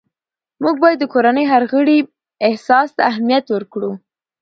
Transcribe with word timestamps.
موږ 0.63 0.75
باید 0.83 0.97
د 1.01 1.05
کورنۍ 1.13 1.45
هر 1.51 1.63
غړي 1.71 1.97
احساس 2.49 2.87
ته 2.95 3.01
اهمیت 3.11 3.45
ورکړو 3.49 3.91